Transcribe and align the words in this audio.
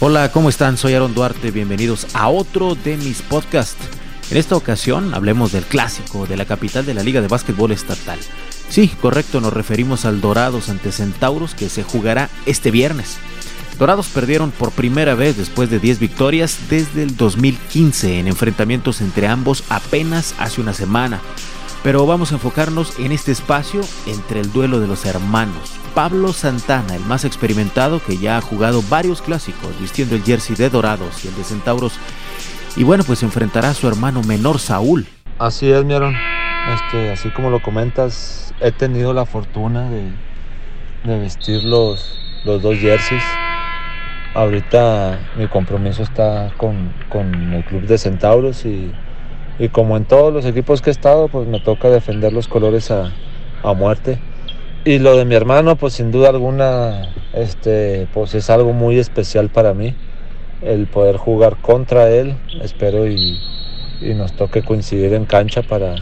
Hola, 0.00 0.30
¿cómo 0.30 0.48
están? 0.48 0.76
Soy 0.76 0.94
Aaron 0.94 1.12
Duarte, 1.12 1.50
bienvenidos 1.50 2.06
a 2.14 2.28
otro 2.28 2.76
de 2.76 2.96
mis 2.96 3.20
podcasts. 3.20 3.82
En 4.30 4.36
esta 4.36 4.54
ocasión 4.54 5.12
hablemos 5.12 5.50
del 5.50 5.64
clásico 5.64 6.24
de 6.24 6.36
la 6.36 6.44
capital 6.44 6.86
de 6.86 6.94
la 6.94 7.02
Liga 7.02 7.20
de 7.20 7.26
Básquetbol 7.26 7.72
Estatal. 7.72 8.20
Sí, 8.68 8.86
correcto, 9.00 9.40
nos 9.40 9.52
referimos 9.52 10.04
al 10.04 10.20
Dorados 10.20 10.68
ante 10.68 10.92
Centauros 10.92 11.56
que 11.56 11.68
se 11.68 11.82
jugará 11.82 12.30
este 12.46 12.70
viernes. 12.70 13.16
Dorados 13.76 14.06
perdieron 14.06 14.52
por 14.52 14.70
primera 14.70 15.16
vez 15.16 15.36
después 15.36 15.68
de 15.68 15.80
10 15.80 15.98
victorias 15.98 16.58
desde 16.70 17.02
el 17.02 17.16
2015 17.16 18.20
en 18.20 18.28
enfrentamientos 18.28 19.00
entre 19.00 19.26
ambos 19.26 19.64
apenas 19.68 20.32
hace 20.38 20.60
una 20.60 20.74
semana. 20.74 21.20
Pero 21.82 22.06
vamos 22.06 22.32
a 22.32 22.34
enfocarnos 22.34 22.98
en 22.98 23.12
este 23.12 23.30
espacio 23.30 23.80
entre 24.06 24.40
el 24.40 24.52
duelo 24.52 24.80
de 24.80 24.88
los 24.88 25.06
hermanos, 25.06 25.78
Pablo 25.94 26.32
Santana, 26.32 26.96
el 26.96 27.04
más 27.04 27.24
experimentado 27.24 28.00
que 28.04 28.18
ya 28.18 28.36
ha 28.36 28.40
jugado 28.40 28.82
varios 28.88 29.22
clásicos 29.22 29.78
vistiendo 29.80 30.16
el 30.16 30.22
jersey 30.22 30.56
de 30.56 30.70
Dorados 30.70 31.24
y 31.24 31.28
el 31.28 31.36
de 31.36 31.44
Centauros. 31.44 31.98
Y 32.76 32.84
bueno, 32.84 33.04
pues 33.04 33.22
enfrentará 33.22 33.70
a 33.70 33.74
su 33.74 33.88
hermano 33.88 34.22
menor 34.22 34.58
Saúl. 34.58 35.06
Así 35.38 35.70
es, 35.70 35.84
mi 35.84 35.94
Este, 35.94 37.10
así 37.12 37.30
como 37.30 37.50
lo 37.50 37.62
comentas, 37.62 38.52
he 38.60 38.72
tenido 38.72 39.12
la 39.14 39.24
fortuna 39.24 39.88
de, 39.88 40.10
vestir 41.04 41.62
los, 41.64 42.18
los, 42.44 42.60
dos 42.60 42.76
jerseys. 42.76 43.22
Ahorita 44.34 45.18
mi 45.36 45.46
compromiso 45.46 46.02
está 46.02 46.52
con, 46.56 46.92
el 47.52 47.64
club 47.64 47.82
de 47.82 47.98
Centauros 47.98 48.64
y, 48.64 48.92
como 49.66 49.96
en 49.96 50.04
todos 50.04 50.32
los 50.32 50.46
equipos 50.46 50.80
que 50.80 50.90
he 50.90 50.92
estado, 50.92 51.26
pues 51.26 51.48
me 51.48 51.58
toca 51.58 51.90
defender 51.90 52.32
los 52.32 52.46
colores 52.46 52.92
a, 52.92 53.12
a 53.64 53.72
muerte. 53.72 54.20
Y 54.84 55.00
lo 55.00 55.16
de 55.16 55.24
mi 55.24 55.34
hermano, 55.34 55.76
pues 55.76 55.94
sin 55.94 56.12
duda 56.12 56.28
alguna, 56.30 57.12
este, 57.34 58.06
pues 58.14 58.34
es 58.34 58.48
algo 58.48 58.72
muy 58.72 58.98
especial 58.98 59.50
para 59.50 59.74
mí. 59.74 59.94
El 60.62 60.86
poder 60.86 61.16
jugar 61.16 61.56
contra 61.56 62.08
él, 62.08 62.36
espero 62.62 63.06
y, 63.06 63.38
nos 64.00 64.32
toque 64.32 64.62
coincidir 64.62 65.12
en 65.12 65.24
cancha 65.24 65.62
para, 65.62 65.96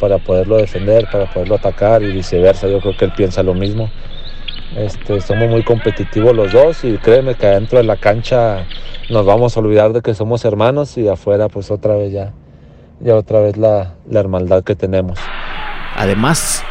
para 0.00 0.18
poderlo 0.18 0.56
defender, 0.56 1.06
para 1.10 1.32
poderlo 1.32 1.54
atacar 1.54 2.02
y 2.02 2.12
viceversa. 2.12 2.68
Yo 2.68 2.80
creo 2.80 2.96
que 2.96 3.04
él 3.04 3.12
piensa 3.16 3.42
lo 3.44 3.54
mismo. 3.54 3.88
Este, 4.76 5.20
somos 5.20 5.48
muy 5.48 5.62
competitivos 5.62 6.34
los 6.34 6.52
dos 6.52 6.84
y 6.84 6.98
créeme 6.98 7.34
que 7.36 7.46
adentro 7.46 7.78
de 7.78 7.84
la 7.84 7.96
cancha 7.96 8.66
nos 9.08 9.24
vamos 9.24 9.56
a 9.56 9.60
olvidar 9.60 9.92
de 9.92 10.02
que 10.02 10.12
somos 10.12 10.44
hermanos 10.44 10.98
y 10.98 11.08
afuera 11.08 11.48
pues 11.48 11.70
otra 11.70 11.94
vez 11.94 12.12
ya, 12.12 12.34
ya 13.00 13.14
otra 13.14 13.40
vez 13.40 13.56
la, 13.56 13.94
la 14.08 14.20
hermandad 14.20 14.64
que 14.64 14.74
tenemos. 14.74 15.18
Además, 15.96 16.64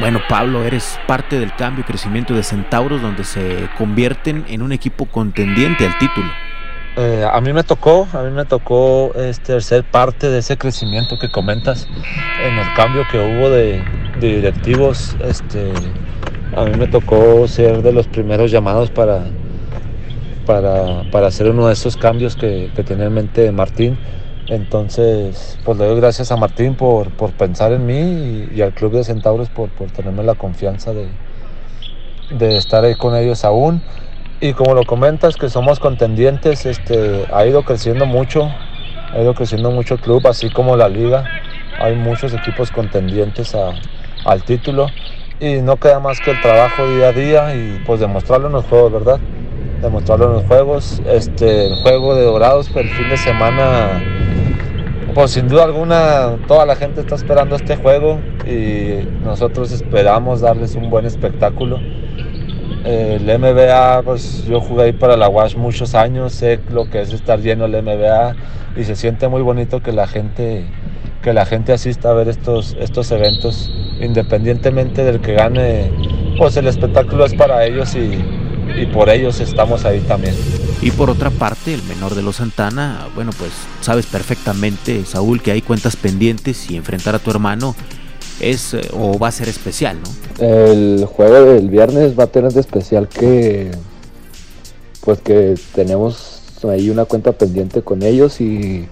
bueno, 0.00 0.20
Pablo, 0.28 0.62
eres 0.64 0.98
parte 1.08 1.40
del 1.40 1.54
cambio 1.54 1.82
y 1.82 1.84
crecimiento 1.84 2.32
de 2.32 2.44
Centauros, 2.44 3.02
donde 3.02 3.24
se 3.24 3.68
convierten 3.76 4.44
en 4.48 4.62
un 4.62 4.72
equipo 4.72 5.06
contendiente 5.06 5.86
al 5.86 5.98
título. 5.98 6.28
Eh, 6.96 7.24
a 7.30 7.40
mí 7.40 7.52
me 7.52 7.62
tocó, 7.62 8.08
a 8.12 8.22
mí 8.22 8.30
me 8.30 8.44
tocó 8.44 9.12
este, 9.14 9.60
ser 9.60 9.84
parte 9.84 10.28
de 10.28 10.38
ese 10.38 10.56
crecimiento 10.56 11.18
que 11.18 11.30
comentas 11.30 11.86
en 12.44 12.58
el 12.58 12.74
cambio 12.74 13.04
que 13.10 13.18
hubo 13.18 13.50
de, 13.50 13.82
directivos. 14.20 15.16
Este, 15.24 15.72
a 16.56 16.64
mí 16.64 16.76
me 16.76 16.86
tocó 16.86 17.46
ser 17.46 17.82
de 17.82 17.92
los 17.92 18.06
primeros 18.08 18.50
llamados 18.50 18.90
para, 18.90 19.26
para, 20.46 21.26
hacer 21.26 21.50
uno 21.50 21.66
de 21.66 21.72
esos 21.72 21.96
cambios 21.96 22.36
que, 22.36 22.70
que 22.74 22.82
tenía 22.82 23.06
en 23.06 23.14
mente 23.14 23.52
Martín. 23.52 23.98
Entonces, 24.48 25.58
pues 25.62 25.76
le 25.76 25.84
doy 25.84 25.96
gracias 26.00 26.32
a 26.32 26.36
Martín 26.36 26.74
por, 26.74 27.10
pensar 27.32 27.72
en 27.72 27.84
mí 27.84 28.48
y, 28.54 28.62
al 28.62 28.72
Club 28.72 28.92
de 28.92 29.04
Centauros 29.04 29.50
por, 29.50 29.68
tenerme 29.94 30.22
la 30.22 30.34
confianza 30.36 30.94
de, 30.94 31.08
de, 32.30 32.56
estar 32.56 32.82
ahí 32.84 32.94
con 32.94 33.14
ellos 33.14 33.44
aún. 33.44 33.82
Y 34.40 34.54
como 34.54 34.74
lo 34.74 34.84
comentas, 34.84 35.36
que 35.36 35.50
somos 35.50 35.78
contendientes, 35.80 36.64
este, 36.64 37.26
ha 37.30 37.44
ido 37.44 37.62
creciendo 37.64 38.06
mucho, 38.06 38.50
ha 39.12 39.20
ido 39.20 39.34
creciendo 39.34 39.70
mucho 39.70 39.94
el 39.94 40.00
club, 40.00 40.26
así 40.26 40.48
como 40.48 40.76
la 40.76 40.88
liga. 40.88 41.24
Hay 41.78 41.94
muchos 41.94 42.32
equipos 42.32 42.70
contendientes 42.70 43.54
al 44.24 44.42
título 44.44 44.86
y 45.40 45.56
no 45.56 45.76
queda 45.76 46.00
más 46.00 46.20
que 46.20 46.30
el 46.30 46.40
trabajo 46.40 46.88
día 46.88 47.08
a 47.08 47.12
día 47.12 47.54
y 47.54 47.82
pues 47.84 48.00
demostrarlo 48.00 48.46
en 48.46 48.54
los 48.54 48.64
juegos, 48.64 48.92
¿verdad? 48.92 49.20
Demostrarlo 49.82 50.26
en 50.26 50.32
los 50.32 50.44
juegos. 50.46 51.02
Este, 51.06 51.66
el 51.66 51.82
juego 51.82 52.14
de 52.14 52.22
Dorados, 52.22 52.70
pues, 52.72 52.86
el 52.86 52.92
fin 52.92 53.08
de 53.10 53.16
semana 53.16 54.17
pues 55.14 55.32
sin 55.32 55.48
duda 55.48 55.64
alguna 55.64 56.36
toda 56.46 56.66
la 56.66 56.76
gente 56.76 57.00
está 57.00 57.14
esperando 57.14 57.56
este 57.56 57.76
juego 57.76 58.20
y 58.46 59.06
nosotros 59.24 59.72
esperamos 59.72 60.40
darles 60.40 60.74
un 60.74 60.90
buen 60.90 61.06
espectáculo. 61.06 61.80
El 62.84 63.24
MBA, 63.38 64.02
pues 64.02 64.44
yo 64.46 64.60
jugué 64.60 64.84
ahí 64.84 64.92
para 64.92 65.16
la 65.16 65.28
WASH 65.28 65.56
muchos 65.56 65.94
años, 65.94 66.32
sé 66.32 66.60
lo 66.70 66.88
que 66.88 67.00
es 67.00 67.12
estar 67.12 67.40
lleno 67.40 67.64
el 67.64 67.82
MBA 67.82 68.36
y 68.76 68.84
se 68.84 68.96
siente 68.96 69.28
muy 69.28 69.42
bonito 69.42 69.82
que 69.82 69.92
la 69.92 70.06
gente 70.06 70.64
que 71.22 71.32
la 71.32 71.44
gente 71.44 71.72
asista 71.72 72.10
a 72.10 72.12
ver 72.14 72.28
estos, 72.28 72.76
estos 72.78 73.10
eventos, 73.10 73.72
independientemente 74.00 75.02
del 75.02 75.20
que 75.20 75.34
gane, 75.34 75.90
pues 76.38 76.56
el 76.56 76.68
espectáculo 76.68 77.24
es 77.24 77.34
para 77.34 77.64
ellos 77.64 77.94
y, 77.96 78.18
y 78.80 78.86
por 78.86 79.10
ellos 79.10 79.40
estamos 79.40 79.84
ahí 79.84 80.00
también. 80.00 80.34
Y 80.80 80.90
por 80.90 81.10
otra 81.10 81.30
parte, 81.30 81.74
el 81.74 81.82
menor 81.82 82.14
de 82.14 82.22
los 82.22 82.36
Santana, 82.36 83.08
bueno, 83.14 83.32
pues 83.38 83.50
sabes 83.80 84.06
perfectamente, 84.06 85.04
Saúl, 85.04 85.42
que 85.42 85.50
hay 85.50 85.62
cuentas 85.62 85.96
pendientes 85.96 86.70
y 86.70 86.76
enfrentar 86.76 87.14
a 87.14 87.18
tu 87.18 87.30
hermano 87.30 87.74
es 88.40 88.74
eh, 88.74 88.82
o 88.92 89.18
va 89.18 89.28
a 89.28 89.32
ser 89.32 89.48
especial, 89.48 89.98
¿no? 90.00 90.44
El 90.44 91.04
juego 91.06 91.52
del 91.52 91.68
viernes 91.68 92.18
va 92.18 92.24
a 92.24 92.26
tener 92.28 92.52
de 92.52 92.60
especial 92.60 93.08
que 93.08 93.72
pues 95.04 95.20
que 95.20 95.54
tenemos 95.74 96.42
ahí 96.68 96.90
una 96.90 97.04
cuenta 97.04 97.32
pendiente 97.32 97.82
con 97.82 98.02
ellos 98.02 98.40
y 98.40 98.86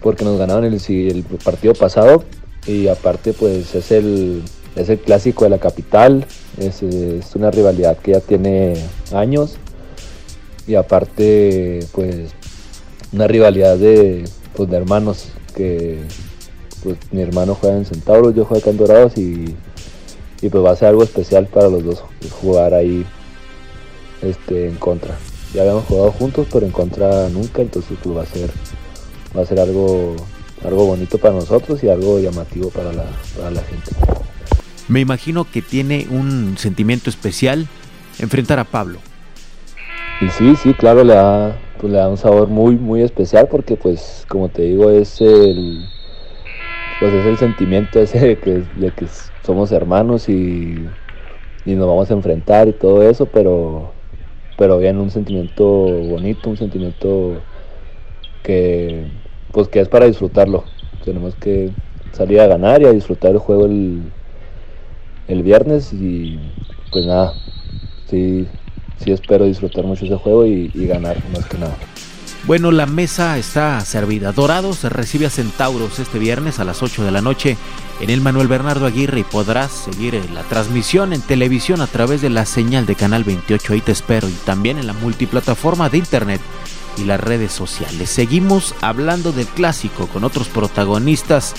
porque 0.00 0.24
nos 0.24 0.38
ganaron 0.38 0.64
el, 0.64 0.80
el 0.88 1.24
partido 1.44 1.74
pasado 1.74 2.24
y 2.66 2.88
aparte 2.88 3.32
pues 3.32 3.74
es 3.74 3.90
el, 3.90 4.42
es 4.76 4.88
el 4.88 4.98
clásico 4.98 5.44
de 5.44 5.50
la 5.50 5.58
capital, 5.58 6.26
es, 6.60 6.82
es 6.82 7.34
una 7.34 7.50
rivalidad 7.50 7.96
que 7.98 8.12
ya 8.12 8.20
tiene 8.20 8.74
años 9.12 9.56
y 10.66 10.74
aparte 10.74 11.80
pues 11.92 12.30
una 13.12 13.26
rivalidad 13.26 13.76
de, 13.76 14.24
pues, 14.54 14.70
de 14.70 14.76
hermanos 14.76 15.28
que 15.54 15.98
pues 16.82 16.96
mi 17.10 17.22
hermano 17.22 17.54
juega 17.54 17.76
en 17.76 17.84
Centauros, 17.84 18.34
yo 18.34 18.44
juego 18.44 18.60
acá 18.60 18.70
en 18.70 18.76
Dorados 18.76 19.18
y, 19.18 19.56
pues 20.40 20.64
va 20.64 20.70
a 20.70 20.76
ser 20.76 20.88
algo 20.88 21.02
especial 21.02 21.46
para 21.46 21.68
los 21.68 21.84
dos 21.84 22.02
jugar 22.40 22.72
ahí 22.72 23.04
este 24.22 24.68
en 24.68 24.76
contra. 24.76 25.18
Ya 25.52 25.62
habíamos 25.62 25.84
jugado 25.84 26.12
juntos 26.12 26.46
pero 26.50 26.64
en 26.64 26.72
contra 26.72 27.28
nunca, 27.28 27.62
entonces 27.62 27.98
pues 28.02 28.16
va 28.16 28.22
a 28.22 28.26
ser 28.26 28.50
va 29.36 29.42
a 29.42 29.46
ser 29.46 29.60
algo 29.60 30.16
algo 30.64 30.86
bonito 30.86 31.18
para 31.18 31.34
nosotros 31.34 31.82
y 31.82 31.88
algo 31.88 32.18
llamativo 32.20 32.70
para 32.70 32.92
la, 32.92 33.06
para 33.36 33.50
la 33.50 33.62
gente. 33.62 34.19
Me 34.90 34.98
imagino 34.98 35.44
que 35.44 35.62
tiene 35.62 36.08
un 36.10 36.58
sentimiento 36.58 37.10
especial 37.10 37.68
enfrentar 38.18 38.58
a 38.58 38.64
Pablo. 38.64 38.98
Y 40.20 40.28
sí, 40.30 40.56
sí, 40.56 40.74
claro, 40.74 41.04
le 41.04 41.14
da, 41.14 41.56
pues, 41.80 41.92
le 41.92 41.98
da 41.98 42.08
un 42.08 42.16
sabor 42.16 42.48
muy, 42.48 42.74
muy 42.74 43.02
especial 43.02 43.46
porque 43.48 43.76
pues 43.76 44.26
como 44.28 44.48
te 44.48 44.62
digo 44.62 44.90
es 44.90 45.20
el 45.20 45.86
pues 46.98 47.14
es 47.14 47.24
el 47.24 47.38
sentimiento 47.38 48.00
ese 48.00 48.18
de 48.18 48.38
que, 48.38 48.64
que 48.96 49.06
somos 49.46 49.70
hermanos 49.70 50.28
y, 50.28 50.84
y, 51.64 51.74
nos 51.74 51.86
vamos 51.86 52.10
a 52.10 52.14
enfrentar 52.14 52.66
y 52.66 52.72
todo 52.72 53.08
eso, 53.08 53.26
pero 53.26 53.92
pero 54.58 54.76
bien 54.78 54.98
un 54.98 55.12
sentimiento 55.12 55.64
bonito, 55.64 56.50
un 56.50 56.56
sentimiento 56.56 57.40
que 58.42 59.06
pues 59.52 59.68
que 59.68 59.78
es 59.78 59.88
para 59.88 60.06
disfrutarlo. 60.06 60.64
Tenemos 61.04 61.36
que 61.36 61.70
salir 62.12 62.40
a 62.40 62.48
ganar 62.48 62.82
y 62.82 62.86
a 62.86 62.92
disfrutar 62.92 63.30
el 63.30 63.38
juego 63.38 63.66
el, 63.66 64.02
el 65.28 65.42
viernes 65.42 65.92
y 65.92 66.38
pues 66.90 67.06
nada, 67.06 67.34
sí, 68.08 68.46
sí 69.02 69.12
espero 69.12 69.44
disfrutar 69.44 69.84
mucho 69.84 70.04
ese 70.04 70.16
juego 70.16 70.46
y, 70.46 70.68
ganar 70.74 71.16
más 71.32 71.46
que 71.46 71.58
nada. 71.58 71.76
Bueno, 72.44 72.72
la 72.72 72.86
mesa 72.86 73.36
está 73.36 73.80
servida. 73.80 74.32
Dorados 74.32 74.82
recibe 74.84 75.26
a 75.26 75.30
Centauros 75.30 75.98
este 75.98 76.18
viernes 76.18 76.58
a 76.58 76.64
las 76.64 76.82
8 76.82 77.04
de 77.04 77.10
la 77.10 77.20
noche 77.20 77.58
en 78.00 78.08
el 78.08 78.22
Manuel 78.22 78.48
Bernardo 78.48 78.86
Aguirre 78.86 79.20
y 79.20 79.24
podrás 79.24 79.70
seguir 79.70 80.18
la 80.32 80.42
transmisión 80.44 81.12
en 81.12 81.20
televisión 81.20 81.82
a 81.82 81.86
través 81.86 82.22
de 82.22 82.30
la 82.30 82.46
señal 82.46 82.86
de 82.86 82.94
Canal 82.94 83.24
28. 83.24 83.74
Ahí 83.74 83.82
te 83.82 83.92
espero 83.92 84.26
y 84.28 84.32
también 84.46 84.78
en 84.78 84.86
la 84.86 84.94
multiplataforma 84.94 85.90
de 85.90 85.98
internet 85.98 86.40
y 86.96 87.04
las 87.04 87.20
redes 87.20 87.52
sociales. 87.52 88.08
Seguimos 88.08 88.74
hablando 88.80 89.32
del 89.32 89.46
clásico 89.46 90.06
con 90.06 90.24
otros 90.24 90.48
protagonistas. 90.48 91.54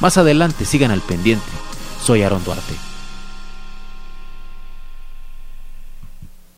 Más 0.00 0.18
adelante 0.18 0.66
sigan 0.66 0.90
al 0.90 1.00
pendiente. 1.00 1.61
Soy 2.02 2.22
Aaron 2.24 2.42
Duarte. 2.42 2.91